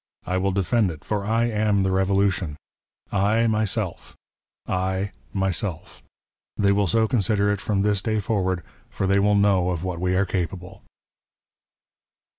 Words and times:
I 0.25 0.37
will 0.37 0.51
defend 0.51 0.89
it, 0.89 1.03
for 1.05 1.25
I 1.25 1.43
am 1.45 1.83
the 1.83 1.91
Revolution. 1.91 2.57
I, 3.11 3.45
myself— 3.45 4.15
I, 4.67 5.11
myself. 5.31 6.01
They 6.57 6.71
will 6.71 6.87
so 6.87 7.07
consider 7.07 7.51
it 7.51 7.61
from 7.61 7.83
this 7.83 8.01
day 8.01 8.19
forward, 8.19 8.63
for 8.89 9.05
they 9.05 9.19
will 9.19 9.35
know 9.35 9.69
of 9.69 9.83
what 9.83 9.99
we 9.99 10.15
are 10.15 10.25
capable." 10.25 10.81